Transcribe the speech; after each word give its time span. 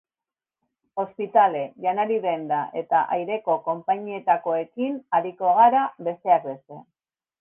Ospitale, 1.01 1.59
janari 1.85 2.17
denda, 2.23 2.61
eta 2.81 3.01
aireko 3.17 3.57
konpainietakoekin 3.67 4.97
ariko 5.19 5.53
gara, 5.61 5.85
besteak 6.09 6.49
beste. 6.53 6.81